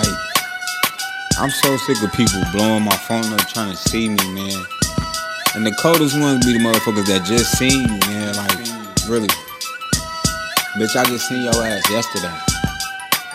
Like, 0.00 1.38
I'm 1.38 1.50
so 1.50 1.76
sick 1.76 2.02
of 2.02 2.12
people 2.12 2.40
blowing 2.52 2.84
my 2.84 2.96
phone 2.96 3.32
up 3.32 3.46
trying 3.48 3.70
to 3.70 3.76
see 3.76 4.08
me, 4.08 4.24
man. 4.32 4.64
And 5.54 5.66
the 5.66 5.74
coldest 5.80 6.18
ones 6.18 6.46
be 6.46 6.52
the 6.54 6.58
motherfuckers 6.58 7.06
that 7.06 7.24
just 7.24 7.58
seen 7.58 7.88
you, 7.88 7.98
man. 8.08 8.34
Like, 8.36 8.56
really. 9.08 9.28
Bitch, 10.78 10.96
I 10.96 11.04
just 11.04 11.28
seen 11.28 11.42
your 11.42 11.54
ass 11.54 11.84
yesterday. 11.90 12.32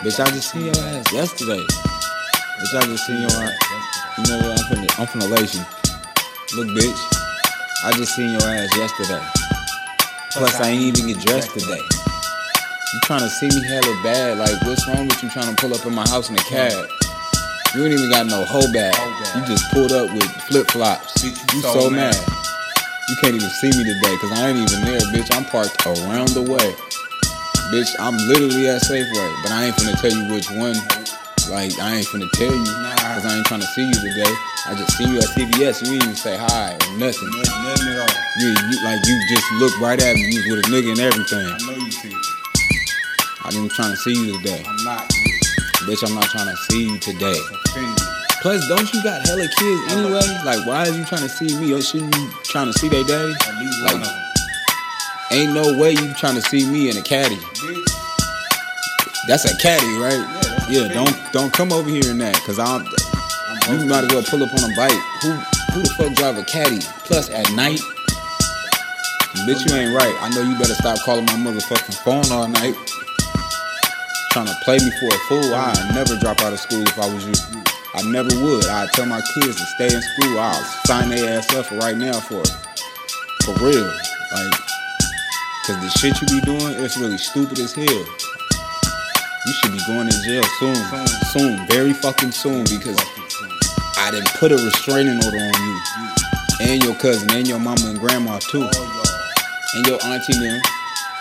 Bitch, 0.02 0.18
I 0.18 0.30
just 0.30 0.50
seen 0.50 0.66
your 0.66 0.78
ass 0.78 1.12
yesterday. 1.12 1.62
Bitch, 1.62 2.74
I 2.74 2.86
just 2.86 3.06
seen 3.06 3.20
your 3.20 3.30
ass. 3.30 3.58
You 4.18 4.24
know 4.26 4.48
what? 4.48 4.58
I'm 4.58 5.06
finna, 5.06 5.30
I'm. 5.30 5.66
Look, 6.56 6.68
bitch. 6.68 7.16
I 7.84 7.92
just 7.92 8.16
seen 8.16 8.30
your 8.30 8.42
ass 8.42 8.76
yesterday. 8.76 9.22
Plus, 10.32 10.60
I 10.60 10.70
ain't 10.70 10.98
even 10.98 11.12
get 11.12 11.24
dressed 11.24 11.52
today. 11.52 12.05
You 12.94 13.00
trying 13.02 13.20
to 13.20 13.28
see 13.28 13.48
me 13.48 13.66
hella 13.66 13.94
bad? 14.02 14.38
Like, 14.38 14.54
what's 14.62 14.86
wrong 14.86 15.06
with 15.08 15.20
you 15.22 15.28
trying 15.30 15.50
to 15.54 15.56
pull 15.60 15.74
up 15.74 15.84
in 15.84 15.94
my 15.94 16.06
house 16.08 16.30
in 16.30 16.36
a 16.36 16.44
cab? 16.46 16.70
You 17.74 17.82
ain't 17.84 17.92
even 17.98 18.10
got 18.10 18.26
no 18.26 18.44
hoe 18.46 18.70
bag. 18.72 18.94
You 19.36 19.42
just 19.44 19.70
pulled 19.72 19.92
up 19.92 20.08
with 20.14 20.30
flip 20.46 20.70
flops. 20.70 21.22
You 21.24 21.60
so 21.60 21.90
mad. 21.90 22.14
You 23.10 23.16
can't 23.20 23.34
even 23.34 23.50
see 23.50 23.68
me 23.74 23.82
today 23.84 24.14
because 24.14 24.32
I 24.32 24.48
ain't 24.50 24.58
even 24.58 24.82
there, 24.86 25.00
bitch. 25.12 25.34
I'm 25.34 25.44
parked 25.44 25.84
around 25.86 26.30
the 26.30 26.42
way. 26.42 26.74
Bitch, 27.74 27.90
I'm 27.98 28.16
literally 28.30 28.68
at 28.70 28.82
Safeway, 28.82 29.30
but 29.42 29.50
I 29.50 29.66
ain't 29.66 29.74
finna 29.76 30.00
tell 30.00 30.14
you 30.14 30.32
which 30.32 30.48
one. 30.54 30.78
Like, 31.50 31.74
I 31.82 31.98
ain't 31.98 32.06
finna 32.06 32.30
tell 32.38 32.54
you 32.54 32.62
because 32.64 33.26
I 33.26 33.36
ain't 33.36 33.46
trying 33.46 33.60
to 33.60 33.70
see 33.74 33.82
you 33.86 33.94
today. 33.94 34.32
I 34.66 34.74
just 34.78 34.96
see 34.96 35.04
you 35.04 35.18
at 35.18 35.26
CVS. 35.34 35.82
You 35.84 35.94
ain't 35.94 36.02
even 36.04 36.16
say 36.16 36.36
hi 36.38 36.74
or 36.74 36.98
nothing. 36.98 37.30
Nothing 37.34 37.88
at 37.90 37.98
all. 37.98 38.14
You, 38.38 38.48
you 38.70 38.76
like 38.86 39.02
you 39.06 39.14
just 39.28 39.46
look 39.58 39.74
right 39.80 40.00
at 40.00 40.14
me. 40.14 40.22
You 40.22 40.38
was 40.38 40.46
with 40.46 40.66
a 40.66 40.68
nigga 40.70 40.90
and 40.94 41.00
everything. 41.00 41.46
I 41.46 41.58
know 41.66 41.84
you 41.84 41.90
see. 41.90 42.14
I 43.46 43.50
ain't 43.54 43.70
trying 43.70 43.90
to 43.92 43.96
see 43.96 44.12
you 44.12 44.36
today. 44.38 44.64
I'm 44.66 44.84
not. 44.84 45.08
Bitch, 45.86 46.02
I'm 46.06 46.14
not 46.14 46.24
trying 46.30 46.48
to 46.48 46.56
see 46.68 46.82
you 46.90 46.98
today. 46.98 47.38
Plus, 48.42 48.66
don't 48.68 48.92
you 48.92 49.02
got 49.04 49.24
hella 49.26 49.46
kids 49.56 49.92
anyway? 49.92 50.20
Like, 50.44 50.66
why 50.66 50.82
is 50.86 50.96
you 50.98 51.04
trying 51.04 51.22
to 51.22 51.28
see 51.28 51.56
me? 51.60 51.72
Or 51.72 51.80
should 51.80 52.02
you 52.02 52.30
trying 52.42 52.66
to 52.72 52.72
see 52.78 52.88
their 52.88 53.04
daddy? 53.04 53.32
Like- 53.82 53.92
one 53.94 54.02
of 54.02 54.08
them. 54.08 54.22
Ain't 55.30 55.52
no 55.54 55.78
way 55.78 55.92
you 55.92 56.12
trying 56.14 56.34
to 56.34 56.42
see 56.42 56.66
me 56.68 56.90
in 56.90 56.96
a 56.96 57.02
caddy. 57.02 57.38
That's 59.28 59.44
a 59.44 59.56
caddy, 59.58 59.86
right? 59.98 60.12
Yeah, 60.14 60.26
that's 60.42 60.68
a 60.68 60.72
Yeah, 60.72 60.82
caddy. 60.88 60.94
don't 60.94 61.32
don't 61.32 61.52
come 61.52 61.72
over 61.72 61.88
here 61.90 62.10
in 62.10 62.18
that, 62.18 62.34
cause 62.46 62.58
I'm. 62.58 62.86
I'm 63.68 63.80
You 63.80 63.86
might 63.86 64.04
as 64.04 64.12
well 64.12 64.22
pull 64.22 64.42
up 64.42 64.52
on 64.54 64.70
a 64.70 64.76
bike. 64.76 65.00
Who 65.22 65.30
who 65.74 65.82
the 65.82 65.90
fuck 65.98 66.14
drive 66.14 66.38
a 66.38 66.44
caddy? 66.44 66.78
Plus 67.04 67.30
at 67.30 67.50
night. 67.52 67.80
Bitch, 69.46 69.68
you 69.68 69.74
ain't 69.76 69.94
right. 69.94 70.14
I 70.22 70.28
know 70.30 70.42
you 70.42 70.56
better 70.58 70.74
stop 70.74 70.98
calling 71.04 71.24
my 71.26 71.32
motherfucking 71.34 71.94
phone 72.04 72.30
all 72.32 72.48
night. 72.48 72.74
Trying 74.36 74.48
to 74.48 74.64
play 74.64 74.76
me 74.76 74.90
for 75.00 75.08
a 75.08 75.18
fool. 75.32 75.54
I'd 75.54 75.94
never 75.94 76.14
drop 76.20 76.42
out 76.42 76.52
of 76.52 76.60
school 76.60 76.82
if 76.82 76.98
I 76.98 77.08
was 77.08 77.24
you. 77.24 77.32
I 77.94 78.02
never 78.12 78.28
would. 78.44 78.66
I'd 78.68 78.90
tell 78.92 79.06
my 79.06 79.22
kids 79.32 79.56
to 79.56 79.64
stay 79.64 79.88
in 79.88 80.02
school. 80.02 80.38
I'll 80.38 80.62
sign 80.84 81.08
their 81.08 81.38
ass 81.38 81.54
up 81.54 81.70
right 81.80 81.96
now 81.96 82.20
for 82.20 82.44
for 83.48 83.54
real. 83.64 83.88
Like, 83.88 84.52
cause 85.64 85.80
the 85.80 85.88
shit 85.96 86.20
you 86.20 86.28
be 86.28 86.44
doing, 86.44 86.84
it's 86.84 86.98
really 86.98 87.16
stupid 87.16 87.58
as 87.60 87.72
hell. 87.72 87.86
You 89.46 89.52
should 89.56 89.72
be 89.72 89.80
going 89.88 90.06
to 90.06 90.22
jail 90.28 90.44
soon. 90.60 90.76
Soon. 91.32 91.66
Very 91.68 91.94
fucking 91.94 92.32
soon 92.32 92.64
because 92.64 93.00
I 93.96 94.10
didn't 94.10 94.28
put 94.36 94.52
a 94.52 94.56
restraining 94.56 95.16
order 95.24 95.40
on 95.40 95.62
you. 95.64 95.80
And 96.60 96.84
your 96.84 96.94
cousin, 96.96 97.30
and 97.32 97.48
your 97.48 97.58
mama 97.58 97.86
and 97.86 97.98
grandma 97.98 98.38
too. 98.40 98.68
And 98.68 99.86
your 99.86 99.98
auntie 100.04 100.38
them. 100.38 100.60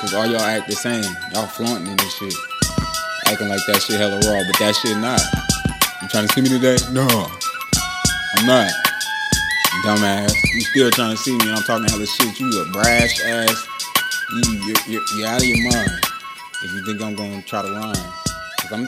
Cause 0.02 0.14
all 0.14 0.26
y'all 0.26 0.42
act 0.42 0.68
the 0.68 0.76
same. 0.76 1.06
Y'all 1.32 1.48
flaunting 1.48 1.88
in 1.88 1.96
this 1.96 2.14
shit. 2.18 2.55
Acting 3.26 3.50
like 3.50 3.66
that 3.68 3.82
shit 3.82 4.00
hella 4.00 4.16
raw, 4.30 4.42
but 4.46 4.60
that 4.60 4.76
shit 4.76 4.98
not. 4.98 5.22
You 6.02 6.08
trying 6.10 6.28
to 6.28 6.34
see 6.34 6.42
me 6.42 6.50
today? 6.50 6.78
No. 6.92 7.08
I'm 8.38 8.46
not. 8.46 8.72
Dumbass. 9.84 10.34
You 10.54 10.62
still 10.62 10.92
trying 10.92 11.12
to 11.12 11.18
see 11.18 11.32
me 11.38 11.48
and 11.50 11.58
I'm 11.58 11.64
talking 11.64 11.90
hella 11.90 12.06
shit. 12.06 12.40
You 12.40 12.62
a 12.62 12.72
brash 12.72 13.24
ass. 13.26 13.68
You, 14.32 14.54
you're, 14.54 14.78
you're, 14.88 15.02
you're 15.18 15.28
out 15.28 15.42
of 15.42 15.48
your 15.48 15.72
mind. 15.72 15.90
If 16.64 16.72
you 16.72 16.86
think 16.86 17.02
I'm 17.02 17.16
gonna 17.16 17.42
try 17.42 17.62
to 17.62 17.72
rhyme. 17.72 17.96
Cause 18.62 18.72
I'm 18.72 18.88